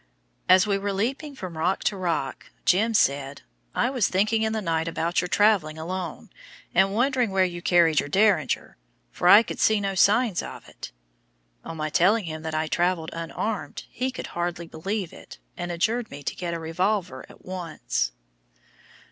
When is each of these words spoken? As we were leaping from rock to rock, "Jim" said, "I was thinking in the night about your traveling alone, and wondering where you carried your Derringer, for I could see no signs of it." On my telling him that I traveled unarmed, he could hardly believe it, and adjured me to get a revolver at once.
As 0.49 0.65
we 0.65 0.79
were 0.79 0.93
leaping 0.93 1.35
from 1.35 1.55
rock 1.55 1.83
to 1.83 1.95
rock, 1.95 2.49
"Jim" 2.65 2.95
said, 2.95 3.43
"I 3.75 3.91
was 3.91 4.07
thinking 4.07 4.41
in 4.41 4.51
the 4.51 4.59
night 4.59 4.87
about 4.87 5.21
your 5.21 5.27
traveling 5.27 5.77
alone, 5.77 6.31
and 6.73 6.95
wondering 6.95 7.29
where 7.29 7.45
you 7.45 7.61
carried 7.61 7.99
your 7.99 8.09
Derringer, 8.09 8.77
for 9.11 9.27
I 9.27 9.43
could 9.43 9.59
see 9.59 9.79
no 9.79 9.93
signs 9.93 10.41
of 10.41 10.67
it." 10.67 10.91
On 11.63 11.77
my 11.77 11.91
telling 11.91 12.25
him 12.25 12.41
that 12.41 12.55
I 12.55 12.65
traveled 12.65 13.11
unarmed, 13.13 13.83
he 13.91 14.09
could 14.09 14.25
hardly 14.33 14.65
believe 14.65 15.13
it, 15.13 15.37
and 15.55 15.71
adjured 15.71 16.09
me 16.09 16.23
to 16.23 16.35
get 16.35 16.55
a 16.55 16.59
revolver 16.59 17.23
at 17.29 17.45
once. 17.45 18.11